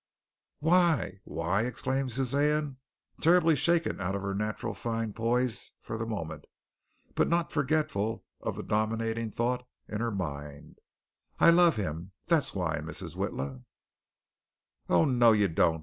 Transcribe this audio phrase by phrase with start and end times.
[0.61, 2.77] "Why, why," exclaimed Suzanne,
[3.21, 6.45] terribly shaken out of her natural fine poise for the moment
[7.13, 10.79] but not forgetful of the dominating thought in her mind,
[11.39, 13.15] "I love him; that's why, Mrs.
[13.15, 13.63] Witla."
[14.89, 15.79] "Oh, no, you don't!